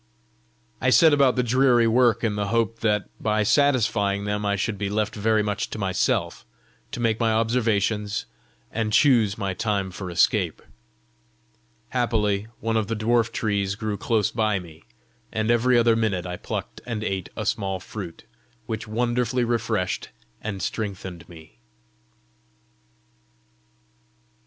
[0.81, 4.79] I set about the dreary work in the hope that by satisfying them I should
[4.79, 6.43] be left very much to myself
[6.93, 8.25] to make my observations
[8.71, 10.63] and choose my time for escape.
[11.89, 14.83] Happily one of the dwarf trees grew close by me,
[15.31, 18.23] and every other minute I plucked and ate a small fruit,
[18.65, 20.09] which wonderfully refreshed
[20.41, 21.59] and strengthened me.